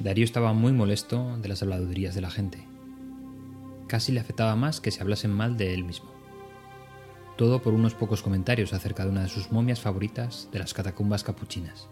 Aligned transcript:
Darío 0.00 0.24
estaba 0.24 0.52
muy 0.52 0.72
molesto 0.72 1.38
de 1.38 1.48
las 1.48 1.62
habladurías 1.62 2.14
de 2.14 2.20
la 2.20 2.30
gente. 2.30 2.66
Casi 3.86 4.12
le 4.12 4.20
afectaba 4.20 4.56
más 4.56 4.80
que 4.80 4.90
se 4.90 5.00
hablasen 5.00 5.30
mal 5.30 5.56
de 5.56 5.72
él 5.72 5.84
mismo. 5.84 6.12
Todo 7.36 7.62
por 7.62 7.74
unos 7.74 7.94
pocos 7.94 8.22
comentarios 8.22 8.72
acerca 8.72 9.04
de 9.04 9.10
una 9.10 9.22
de 9.22 9.28
sus 9.28 9.52
momias 9.52 9.80
favoritas 9.80 10.48
de 10.52 10.58
las 10.58 10.74
catacumbas 10.74 11.24
capuchinas. 11.24 11.88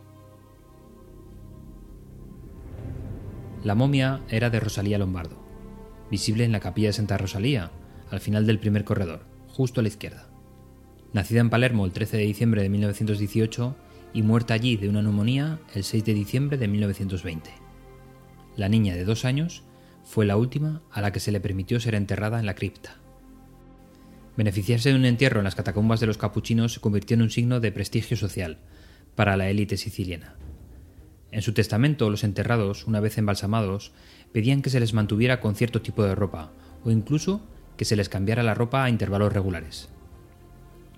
La 3.62 3.76
momia 3.76 4.20
era 4.28 4.50
de 4.50 4.58
Rosalía 4.58 4.98
Lombardo, 4.98 5.36
visible 6.10 6.44
en 6.44 6.52
la 6.52 6.60
capilla 6.60 6.88
de 6.88 6.94
Santa 6.94 7.16
Rosalía, 7.16 7.70
al 8.10 8.20
final 8.20 8.46
del 8.46 8.58
primer 8.58 8.84
corredor, 8.84 9.24
justo 9.48 9.80
a 9.80 9.82
la 9.82 9.88
izquierda. 9.88 10.28
Nacida 11.12 11.40
en 11.40 11.50
Palermo 11.50 11.84
el 11.84 11.92
13 11.92 12.16
de 12.16 12.24
diciembre 12.24 12.62
de 12.62 12.68
1918 12.68 13.76
y 14.12 14.22
muerta 14.22 14.54
allí 14.54 14.76
de 14.76 14.88
una 14.88 15.02
neumonía 15.02 15.60
el 15.74 15.84
6 15.84 16.04
de 16.04 16.14
diciembre 16.14 16.58
de 16.58 16.68
1920. 16.68 17.61
La 18.56 18.68
niña 18.68 18.94
de 18.94 19.04
dos 19.04 19.24
años 19.24 19.62
fue 20.04 20.26
la 20.26 20.36
última 20.36 20.82
a 20.90 21.00
la 21.00 21.12
que 21.12 21.20
se 21.20 21.32
le 21.32 21.40
permitió 21.40 21.80
ser 21.80 21.94
enterrada 21.94 22.38
en 22.38 22.46
la 22.46 22.54
cripta. 22.54 22.98
Beneficiarse 24.36 24.90
de 24.90 24.94
un 24.94 25.04
entierro 25.04 25.40
en 25.40 25.44
las 25.44 25.54
catacumbas 25.54 26.00
de 26.00 26.06
los 26.06 26.18
capuchinos 26.18 26.74
se 26.74 26.80
convirtió 26.80 27.14
en 27.14 27.22
un 27.22 27.30
signo 27.30 27.60
de 27.60 27.72
prestigio 27.72 28.16
social 28.16 28.58
para 29.14 29.36
la 29.36 29.48
élite 29.48 29.76
siciliana. 29.76 30.36
En 31.30 31.42
su 31.42 31.52
testamento, 31.54 32.10
los 32.10 32.24
enterrados, 32.24 32.86
una 32.86 33.00
vez 33.00 33.16
embalsamados, 33.16 33.92
pedían 34.32 34.60
que 34.60 34.70
se 34.70 34.80
les 34.80 34.92
mantuviera 34.92 35.40
con 35.40 35.54
cierto 35.54 35.80
tipo 35.80 36.04
de 36.04 36.14
ropa, 36.14 36.52
o 36.84 36.90
incluso 36.90 37.40
que 37.76 37.86
se 37.86 37.96
les 37.96 38.08
cambiara 38.08 38.42
la 38.42 38.54
ropa 38.54 38.84
a 38.84 38.90
intervalos 38.90 39.32
regulares. 39.32 39.88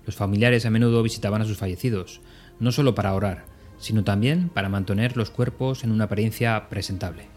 Los 0.05 0.15
familiares 0.15 0.65
a 0.65 0.69
menudo 0.69 1.03
visitaban 1.03 1.41
a 1.41 1.45
sus 1.45 1.57
fallecidos, 1.57 2.21
no 2.59 2.71
solo 2.71 2.95
para 2.95 3.13
orar, 3.13 3.45
sino 3.77 4.03
también 4.03 4.49
para 4.49 4.69
mantener 4.69 5.17
los 5.17 5.31
cuerpos 5.31 5.83
en 5.83 5.91
una 5.91 6.05
apariencia 6.05 6.69
presentable. 6.69 7.34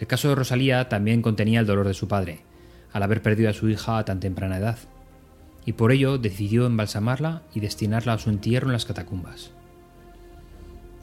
El 0.00 0.06
caso 0.06 0.28
de 0.28 0.34
Rosalía 0.34 0.88
también 0.88 1.22
contenía 1.22 1.60
el 1.60 1.66
dolor 1.66 1.86
de 1.86 1.94
su 1.94 2.08
padre, 2.08 2.40
al 2.92 3.02
haber 3.02 3.22
perdido 3.22 3.50
a 3.50 3.54
su 3.54 3.68
hija 3.68 3.98
a 3.98 4.04
tan 4.04 4.20
temprana 4.20 4.58
edad, 4.58 4.78
y 5.64 5.72
por 5.72 5.92
ello 5.92 6.18
decidió 6.18 6.66
embalsamarla 6.66 7.42
y 7.54 7.60
destinarla 7.60 8.14
a 8.14 8.18
su 8.18 8.30
entierro 8.30 8.66
en 8.68 8.72
las 8.72 8.84
catacumbas. 8.84 9.50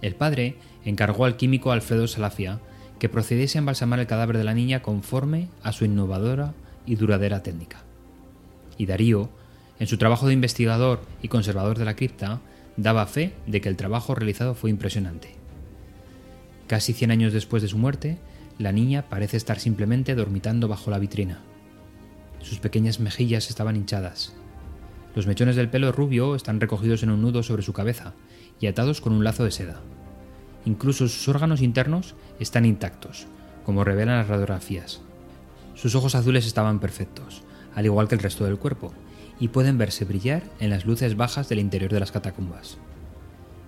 El 0.02 0.16
padre 0.16 0.56
encargó 0.86 1.26
al 1.26 1.38
químico 1.38 1.72
Alfredo 1.72 2.08
Salafia 2.08 2.60
que 3.00 3.10
procediese 3.10 3.58
a 3.58 3.60
embalsamar 3.60 4.00
el 4.00 4.08
cadáver 4.08 4.38
de 4.38 4.44
la 4.44 4.54
niña 4.54 4.82
conforme 4.82 5.48
a 5.64 5.72
su 5.72 5.86
innovadora 5.86 6.54
y 6.86 6.96
duradera 6.96 7.44
técnica. 7.44 7.84
Y 8.78 8.86
Darío, 8.86 9.30
en 9.80 9.88
su 9.88 9.98
trabajo 9.98 10.28
de 10.28 10.34
investigador 10.34 11.02
y 11.22 11.30
conservador 11.30 11.78
de 11.78 11.86
la 11.86 11.96
cripta, 11.96 12.42
daba 12.76 13.06
fe 13.08 13.34
de 13.48 13.62
que 13.62 13.70
el 13.70 13.78
trabajo 13.78 14.16
realizado 14.16 14.56
fue 14.56 14.70
impresionante. 14.70 15.36
Casi 16.68 16.94
100 16.94 17.12
años 17.12 17.34
después 17.34 17.62
de 17.62 17.70
su 17.70 17.78
muerte, 17.78 18.18
la 18.60 18.74
niña 18.74 19.06
parece 19.08 19.38
estar 19.38 19.58
simplemente 19.58 20.16
dormitando 20.16 20.68
bajo 20.68 20.92
la 20.92 21.00
vitrina. 21.00 21.40
Sus 22.42 22.60
pequeñas 22.60 23.00
mejillas 23.00 23.50
estaban 23.50 23.78
hinchadas. 23.78 24.34
Los 25.16 25.28
mechones 25.28 25.56
del 25.56 25.70
pelo 25.70 25.94
rubio 25.94 26.36
están 26.36 26.60
recogidos 26.60 27.02
en 27.02 27.10
un 27.10 27.22
nudo 27.22 27.42
sobre 27.42 27.64
su 27.64 27.72
cabeza 27.72 28.14
y 28.60 28.68
atados 28.68 29.00
con 29.00 29.14
un 29.14 29.24
lazo 29.24 29.46
de 29.46 29.52
seda. 29.52 29.80
Incluso 30.66 31.08
sus 31.08 31.28
órganos 31.30 31.62
internos 31.62 32.16
están 32.40 32.66
intactos, 32.66 33.28
como 33.66 33.86
revelan 33.86 34.18
las 34.18 34.28
radiografías. 34.28 35.02
Sus 35.74 35.96
ojos 35.96 36.16
azules 36.16 36.46
estaban 36.46 36.82
perfectos, 36.82 37.44
al 37.74 37.86
igual 37.86 38.10
que 38.10 38.16
el 38.16 38.22
resto 38.22 38.44
del 38.44 38.60
cuerpo, 38.60 38.94
y 39.40 39.48
pueden 39.48 39.78
verse 39.78 40.04
brillar 40.04 40.44
en 40.60 40.70
las 40.70 40.86
luces 40.86 41.16
bajas 41.16 41.48
del 41.48 41.60
interior 41.60 41.94
de 41.94 42.02
las 42.02 42.12
catacumbas. 42.12 42.78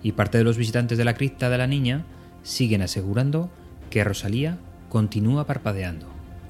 Y 0.02 0.12
parte 0.12 0.36
de 0.36 0.44
los 0.44 0.58
visitantes 0.58 0.98
de 0.98 1.06
la 1.06 1.14
cripta 1.14 1.48
de 1.48 1.56
la 1.56 1.66
niña 1.66 2.04
siguen 2.42 2.82
asegurando 2.82 3.50
que 3.88 4.04
Rosalía 4.04 4.58
continúa 4.92 5.46
parpadeando, 5.46 6.04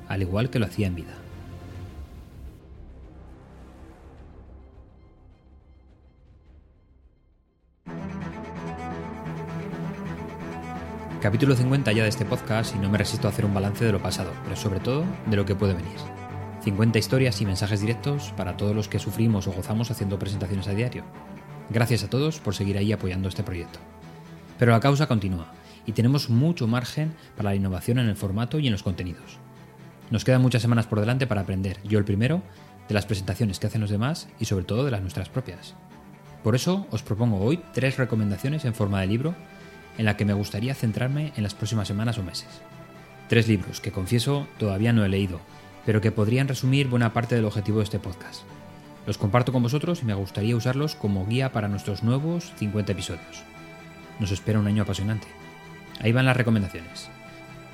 al 0.09 0.21
igual 0.21 0.51
que 0.51 0.59
lo 0.59 0.67
hacía 0.67 0.89
en 0.89 0.97
vida. 0.97 1.15
Capítulo 11.21 11.55
50 11.55 11.93
ya 11.93 12.03
de 12.03 12.09
este 12.09 12.25
podcast 12.25 12.75
y 12.75 12.81
no 12.81 12.91
me 12.91 12.99
resisto 12.99 13.29
a 13.29 13.31
hacer 13.31 13.45
un 13.45 13.55
balance 13.55 13.85
de 13.85 13.93
lo 13.93 14.03
pasado, 14.03 14.33
pero 14.43 14.57
sobre 14.57 14.81
todo 14.81 15.05
de 15.27 15.37
lo 15.37 15.45
que 15.45 15.55
puede 15.55 15.75
venir. 15.75 15.93
50 16.65 16.99
historias 16.99 17.41
y 17.41 17.47
mensajes 17.47 17.81
directos 17.81 18.33
para 18.37 18.57
todos 18.57 18.75
los 18.75 18.89
que 18.89 18.99
sufrimos 18.99 19.47
o 19.47 19.53
gozamos 19.53 19.93
haciendo 19.93 20.19
presentaciones 20.19 20.67
a 20.67 20.73
diario. 20.73 21.05
Gracias 21.71 22.03
a 22.03 22.11
todos 22.11 22.41
por 22.41 22.57
seguir 22.57 22.77
ahí 22.77 22.93
apoyando 22.93 23.29
este 23.29 23.45
proyecto. 23.45 23.79
Pero 24.59 24.73
la 24.73 24.81
causa 24.81 25.07
continúa 25.07 25.62
y 25.87 25.93
tenemos 25.93 26.31
mucho 26.31 26.67
margen 26.67 27.15
para 27.37 27.51
la 27.51 27.57
innovación 27.57 27.99
en 27.99 28.09
el 28.09 28.17
formato 28.17 28.59
y 28.59 28.67
en 28.67 28.73
los 28.73 28.83
contenidos. 28.83 29.39
Nos 30.11 30.25
quedan 30.25 30.43
muchas 30.43 30.63
semanas 30.63 30.87
por 30.87 31.01
delante 31.01 31.27
para 31.27 31.41
aprender, 31.41 31.79
yo 31.85 31.99
el 31.99 32.05
primero, 32.05 32.43
de 32.89 32.95
las 32.95 33.07
presentaciones 33.07 33.59
que 33.59 33.67
hacen 33.67 33.81
los 33.81 33.91
demás 33.91 34.29
y 34.39 34.45
sobre 34.45 34.65
todo 34.65 34.85
de 34.85 34.91
las 34.91 35.01
nuestras 35.01 35.29
propias. 35.29 35.75
Por 36.43 36.55
eso 36.55 36.87
os 36.91 37.03
propongo 37.03 37.39
hoy 37.39 37.61
tres 37.73 37.97
recomendaciones 37.97 38.65
en 38.65 38.75
forma 38.75 39.01
de 39.01 39.07
libro 39.07 39.35
en 39.99 40.05
la 40.05 40.17
que 40.17 40.25
me 40.25 40.33
gustaría 40.33 40.75
centrarme 40.75 41.33
en 41.37 41.43
las 41.43 41.55
próximas 41.55 41.89
semanas 41.89 42.19
o 42.19 42.23
meses. 42.23 42.49
Tres 43.29 43.49
libros 43.49 43.81
que 43.81 43.93
confieso 43.93 44.47
todavía 44.59 44.93
no 44.93 45.05
he 45.05 45.09
leído, 45.09 45.41
pero 45.87 46.01
que 46.01 46.13
podrían 46.13 46.49
resumir 46.49 46.89
buena 46.89 47.13
parte 47.13 47.35
del 47.35 47.45
objetivo 47.45 47.79
de 47.79 47.85
este 47.85 47.99
podcast. 47.99 48.43
Los 49.07 49.19
comparto 49.19 49.53
con 49.53 49.63
vosotros 49.63 50.03
y 50.03 50.05
me 50.05 50.15
gustaría 50.15 50.57
usarlos 50.57 50.95
como 50.95 51.27
guía 51.27 51.53
para 51.53 51.69
nuestros 51.69 52.03
nuevos 52.03 52.53
50 52.57 52.93
episodios. 52.93 53.43
Nos 54.21 54.31
espera 54.31 54.61
un 54.61 54.67
año 54.67 54.83
apasionante. 54.83 55.27
Ahí 56.03 56.13
van 56.13 56.27
las 56.27 56.37
recomendaciones. 56.37 57.09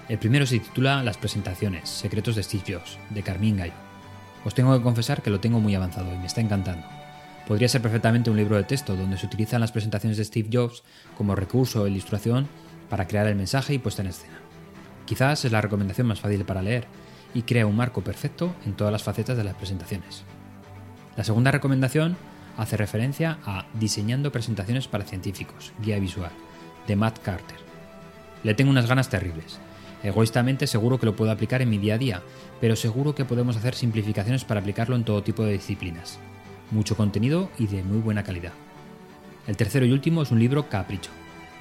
El 0.08 0.18
primero 0.18 0.46
se 0.46 0.58
titula 0.58 1.02
Las 1.02 1.16
presentaciones, 1.16 1.88
secretos 1.88 2.36
de 2.36 2.42
Steve 2.42 2.64
Jobs, 2.66 2.98
de 3.10 3.22
Carmín 3.22 3.56
Gallo. 3.56 3.72
Os 4.44 4.54
tengo 4.54 4.76
que 4.76 4.82
confesar 4.82 5.22
que 5.22 5.30
lo 5.30 5.40
tengo 5.40 5.60
muy 5.60 5.74
avanzado 5.74 6.14
y 6.14 6.18
me 6.18 6.26
está 6.26 6.40
encantando. 6.40 6.86
Podría 7.46 7.68
ser 7.68 7.80
perfectamente 7.80 8.30
un 8.30 8.36
libro 8.36 8.56
de 8.56 8.64
texto 8.64 8.96
donde 8.96 9.16
se 9.16 9.26
utilizan 9.26 9.60
las 9.60 9.72
presentaciones 9.72 10.18
de 10.18 10.24
Steve 10.24 10.50
Jobs 10.52 10.82
como 11.16 11.34
recurso 11.34 11.82
o 11.82 11.86
ilustración 11.86 12.48
para 12.90 13.06
crear 13.06 13.26
el 13.26 13.34
mensaje 13.34 13.74
y 13.74 13.78
puesta 13.78 14.02
en 14.02 14.08
escena. 14.08 14.38
Quizás 15.06 15.44
es 15.46 15.52
la 15.52 15.62
recomendación 15.62 16.06
más 16.06 16.20
fácil 16.20 16.44
para 16.44 16.62
leer 16.62 16.86
y 17.32 17.42
crea 17.42 17.66
un 17.66 17.76
marco 17.76 18.02
perfecto 18.02 18.54
en 18.66 18.74
todas 18.74 18.92
las 18.92 19.02
facetas 19.02 19.36
de 19.36 19.44
las 19.44 19.54
presentaciones. 19.54 20.24
La 21.16 21.24
segunda 21.24 21.50
recomendación 21.50 22.16
hace 22.58 22.76
referencia 22.76 23.38
a 23.44 23.66
Diseñando 23.74 24.32
presentaciones 24.32 24.88
para 24.88 25.04
científicos, 25.04 25.72
guía 25.82 25.98
visual, 25.98 26.32
de 26.86 26.96
Matt 26.96 27.20
Carter. 27.20 27.67
Le 28.44 28.54
tengo 28.54 28.70
unas 28.70 28.86
ganas 28.86 29.08
terribles. 29.08 29.58
Egoístamente 30.02 30.66
seguro 30.66 30.98
que 30.98 31.06
lo 31.06 31.16
puedo 31.16 31.32
aplicar 31.32 31.60
en 31.60 31.70
mi 31.70 31.78
día 31.78 31.94
a 31.94 31.98
día, 31.98 32.22
pero 32.60 32.76
seguro 32.76 33.14
que 33.14 33.24
podemos 33.24 33.56
hacer 33.56 33.74
simplificaciones 33.74 34.44
para 34.44 34.60
aplicarlo 34.60 34.94
en 34.94 35.04
todo 35.04 35.22
tipo 35.22 35.44
de 35.44 35.52
disciplinas. 35.52 36.18
Mucho 36.70 36.96
contenido 36.96 37.50
y 37.58 37.66
de 37.66 37.82
muy 37.82 37.98
buena 37.98 38.22
calidad. 38.22 38.52
El 39.46 39.56
tercero 39.56 39.86
y 39.86 39.92
último 39.92 40.22
es 40.22 40.30
un 40.30 40.38
libro 40.38 40.68
capricho. 40.68 41.10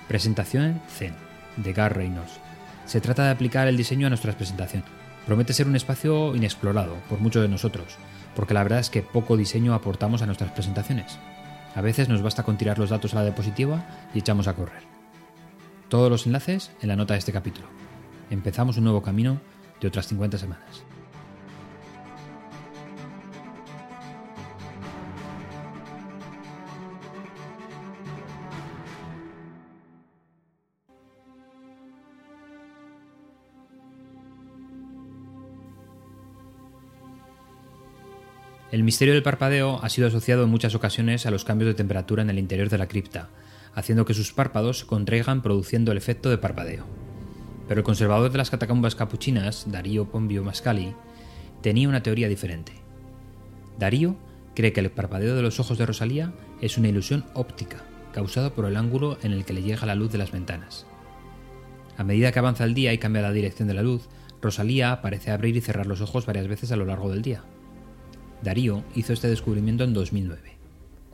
Presentación 0.08 0.82
Zen, 0.90 1.16
de 1.56 1.74
Gar 1.74 1.96
Reynolds. 1.96 2.40
Se 2.86 3.02
trata 3.02 3.24
de 3.26 3.32
aplicar 3.32 3.68
el 3.68 3.78
diseño 3.78 4.08
a 4.08 4.10
nuestras 4.10 4.36
presentaciones. 4.36 4.90
Promete 5.26 5.54
ser 5.54 5.68
un 5.68 5.76
espacio 5.76 6.36
inexplorado 6.36 6.96
por 7.10 7.20
muchos 7.20 7.42
de 7.42 7.50
nosotros, 7.50 7.98
porque 8.36 8.54
la 8.54 8.64
verdad 8.64 8.80
es 8.80 8.90
que 8.90 9.02
poco 9.02 9.36
diseño 9.36 9.74
aportamos 9.74 10.22
a 10.22 10.26
nuestras 10.26 10.52
presentaciones. 10.52 11.18
A 11.76 11.82
veces 11.82 12.08
nos 12.08 12.22
basta 12.22 12.44
con 12.44 12.58
tirar 12.58 12.80
los 12.80 12.92
datos 12.92 13.14
a 13.14 13.18
la 13.18 13.24
diapositiva 13.24 13.86
y 14.14 14.20
echamos 14.20 14.48
a 14.48 14.54
correr. 14.54 14.97
Todos 15.90 16.12
los 16.12 16.26
enlaces 16.26 16.72
en 16.82 16.90
la 16.90 16.98
nota 16.98 17.14
de 17.14 17.20
este 17.20 17.32
capítulo. 17.32 17.68
Empezamos 18.30 18.78
un 18.78 18.84
nuevo 18.84 19.02
camino 19.02 19.40
de 19.80 19.88
otras 19.88 20.08
50 20.08 20.38
semanas. 20.38 20.84
El 38.70 38.84
misterio 38.84 39.14
del 39.14 39.24
parpadeo 39.24 39.80
ha 39.82 39.88
sido 39.88 40.10
asociado 40.10 40.44
en 40.44 40.50
muchas 40.50 40.76
ocasiones 40.76 41.26
a 41.26 41.32
los 41.32 41.46
cambios 41.46 41.70
de 41.70 41.76
temperatura 41.76 42.22
en 42.22 42.30
el 42.30 42.38
interior 42.38 42.70
de 42.70 42.78
la 42.78 42.88
cripta, 42.88 43.30
haciendo 43.78 44.06
que 44.06 44.16
sus 44.16 44.34
párpados 44.34 44.80
se 44.80 44.88
contraigan 44.88 45.44
produciendo 45.44 45.92
el 45.92 46.00
efecto 46.00 46.32
de 46.32 46.40
parpadeo. 46.40 46.84
Pero 47.68 47.82
el 47.82 47.86
conservador 47.86 48.32
de 48.32 48.40
las 48.40 48.50
catacumbas 48.50 48.96
capuchinas, 48.96 49.72
Darío 49.72 50.06
Pombio 50.06 50.44
Mascali, 50.44 50.96
tenía 51.62 51.88
una 51.88 52.02
teoría 52.02 52.28
diferente. 52.28 52.72
Darío 53.78 54.16
cree 54.56 54.74
que 54.74 54.80
el 54.80 54.90
parpadeo 54.90 55.36
de 55.36 55.44
los 55.44 55.60
ojos 55.60 55.78
de 55.78 55.86
Rosalía 55.86 56.34
es 56.60 56.80
una 56.80 56.88
ilusión 56.88 57.26
óptica, 57.36 57.84
causada 58.14 58.50
por 58.50 58.66
el 58.66 58.78
ángulo 58.78 59.20
en 59.22 59.32
el 59.32 59.46
que 59.46 59.54
le 59.54 59.62
llega 59.62 59.86
la 59.86 59.94
luz 59.94 60.12
de 60.12 60.18
las 60.18 60.32
ventanas. 60.32 60.88
A 61.98 62.04
medida 62.04 62.32
que 62.32 62.40
avanza 62.40 62.64
el 62.64 62.74
día 62.74 62.94
y 62.94 62.98
cambia 62.98 63.22
la 63.22 63.32
dirección 63.32 63.68
de 63.68 63.76
la 63.76 63.84
luz, 63.84 64.10
Rosalía 64.42 65.04
parece 65.04 65.30
abrir 65.30 65.56
y 65.56 65.62
cerrar 65.62 65.86
los 65.86 66.02
ojos 66.02 66.26
varias 66.26 66.48
veces 66.48 66.72
a 66.72 66.78
lo 66.78 66.86
largo 66.86 67.12
del 67.12 67.22
día. 67.22 67.44
Darío 68.42 68.84
hizo 68.96 69.14
este 69.14 69.28
descubrimiento 69.28 69.84
en 69.84 69.94
2009 69.94 70.57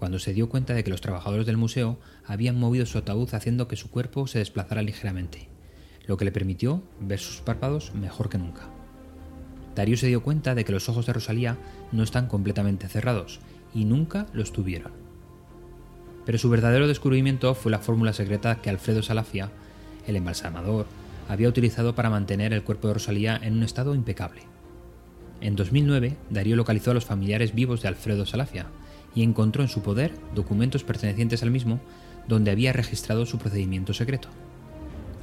cuando 0.03 0.19
se 0.19 0.33
dio 0.33 0.49
cuenta 0.49 0.73
de 0.73 0.83
que 0.83 0.89
los 0.89 0.99
trabajadores 0.99 1.45
del 1.45 1.55
museo 1.55 1.97
habían 2.25 2.59
movido 2.59 2.85
su 2.85 2.97
ataúd 2.97 3.33
haciendo 3.33 3.69
que 3.69 3.77
su 3.77 3.89
cuerpo 3.89 4.27
se 4.27 4.39
desplazara 4.39 4.81
ligeramente, 4.81 5.47
lo 6.05 6.17
que 6.17 6.25
le 6.25 6.33
permitió 6.33 6.83
ver 6.99 7.19
sus 7.19 7.39
párpados 7.39 7.95
mejor 7.95 8.27
que 8.27 8.37
nunca. 8.37 8.63
Darío 9.77 9.95
se 9.95 10.07
dio 10.07 10.21
cuenta 10.21 10.55
de 10.55 10.65
que 10.65 10.73
los 10.73 10.89
ojos 10.89 11.05
de 11.05 11.13
Rosalía 11.13 11.57
no 11.93 12.03
están 12.03 12.27
completamente 12.27 12.89
cerrados, 12.89 13.39
y 13.73 13.85
nunca 13.85 14.27
los 14.33 14.51
tuvieron. 14.51 14.91
Pero 16.25 16.37
su 16.37 16.49
verdadero 16.49 16.89
descubrimiento 16.89 17.55
fue 17.55 17.71
la 17.71 17.79
fórmula 17.79 18.11
secreta 18.11 18.61
que 18.61 18.69
Alfredo 18.69 19.03
Salafia, 19.03 19.51
el 20.05 20.17
embalsamador, 20.17 20.85
había 21.29 21.47
utilizado 21.47 21.95
para 21.95 22.09
mantener 22.09 22.51
el 22.51 22.65
cuerpo 22.65 22.89
de 22.89 22.95
Rosalía 22.95 23.39
en 23.41 23.53
un 23.53 23.63
estado 23.63 23.95
impecable. 23.95 24.41
En 25.39 25.55
2009, 25.55 26.17
Darío 26.29 26.57
localizó 26.57 26.91
a 26.91 26.93
los 26.93 27.05
familiares 27.05 27.55
vivos 27.55 27.81
de 27.81 27.87
Alfredo 27.87 28.25
Salafia 28.25 28.67
y 29.15 29.23
encontró 29.23 29.63
en 29.63 29.69
su 29.69 29.81
poder 29.81 30.13
documentos 30.33 30.83
pertenecientes 30.83 31.43
al 31.43 31.51
mismo 31.51 31.79
donde 32.27 32.51
había 32.51 32.73
registrado 32.73 33.25
su 33.25 33.37
procedimiento 33.37 33.93
secreto. 33.93 34.29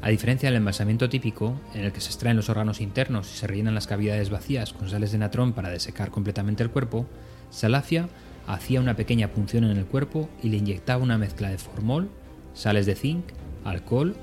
A 0.02 0.08
diferencia 0.08 0.48
del 0.48 0.56
embalsamiento 0.56 1.08
típico, 1.08 1.60
en 1.74 1.84
el 1.84 1.92
que 1.92 2.00
se 2.00 2.08
extraen 2.08 2.36
los 2.36 2.48
órganos 2.48 2.80
internos 2.80 3.30
y 3.32 3.36
se 3.36 3.46
rellenan 3.46 3.74
las 3.74 3.86
cavidades 3.86 4.30
vacías 4.30 4.72
con 4.72 4.88
sales 4.88 5.12
de 5.12 5.18
natrón 5.18 5.52
para 5.52 5.68
desecar 5.68 6.10
completamente 6.10 6.62
el 6.62 6.70
cuerpo, 6.70 7.06
Salafia 7.50 8.08
hacía 8.46 8.80
una 8.80 8.96
pequeña 8.96 9.28
punción 9.28 9.64
en 9.64 9.76
el 9.76 9.84
cuerpo 9.84 10.30
y 10.42 10.48
le 10.48 10.56
inyectaba 10.56 11.02
una 11.02 11.18
mezcla 11.18 11.50
de 11.50 11.58
formol, 11.58 12.08
sales 12.54 12.86
de 12.86 12.94
zinc, 12.94 13.24
alcohol, 13.64 14.16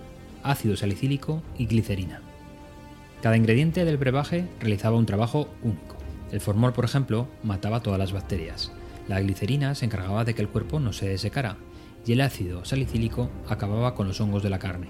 ácido 0.44 0.76
salicílico 0.76 1.44
y 1.58 1.68
glicerina. 1.68 2.22
Cada 3.22 3.38
ingrediente 3.38 3.86
del 3.86 3.98
brebaje 3.98 4.48
realizaba 4.60 4.98
un 4.98 5.06
trabajo 5.06 5.48
único. 5.62 5.96
El 6.32 6.42
formol, 6.42 6.74
por 6.74 6.86
ejemplo, 6.86 7.28
mataba 7.44 7.82
todas 7.82 8.00
las 8.00 8.14
bacterias. 8.14 8.72
La 9.08 9.22
glicerina 9.22 9.74
se 9.74 9.86
encargaba 9.86 10.26
de 10.26 10.34
que 10.34 10.42
el 10.42 10.50
cuerpo 10.50 10.80
no 10.80 10.92
se 10.92 11.08
desecara 11.08 11.58
y 12.06 12.14
el 12.14 12.22
ácido 12.22 12.66
salicílico 12.66 13.30
acababa 13.48 13.96
con 13.96 14.08
los 14.08 14.20
hongos 14.20 14.44
de 14.44 14.50
la 14.50 14.60
carne. 14.60 14.88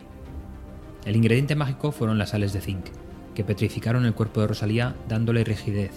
El 1.05 1.15
ingrediente 1.15 1.55
mágico 1.55 1.91
fueron 1.91 2.17
las 2.17 2.29
sales 2.29 2.51
de 2.53 2.61
zinc, 2.61 2.85
que 3.33 3.43
petrificaron 3.43 4.05
el 4.05 4.13
cuerpo 4.13 4.41
de 4.41 4.47
Rosalía 4.47 4.95
dándole 5.07 5.43
rigidez 5.43 5.91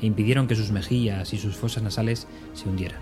e 0.00 0.06
impidieron 0.06 0.46
que 0.46 0.56
sus 0.56 0.70
mejillas 0.70 1.32
y 1.32 1.38
sus 1.38 1.56
fosas 1.56 1.82
nasales 1.82 2.26
se 2.54 2.68
hundieran. 2.68 3.00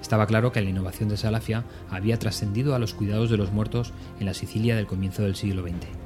Estaba 0.00 0.26
claro 0.26 0.52
que 0.52 0.60
la 0.60 0.68
innovación 0.68 1.08
de 1.08 1.16
Salafia 1.16 1.64
había 1.90 2.18
trascendido 2.18 2.74
a 2.74 2.78
los 2.78 2.92
cuidados 2.92 3.30
de 3.30 3.38
los 3.38 3.52
muertos 3.52 3.94
en 4.20 4.26
la 4.26 4.34
Sicilia 4.34 4.76
del 4.76 4.86
comienzo 4.86 5.22
del 5.22 5.34
siglo 5.34 5.62
XX. 5.62 6.03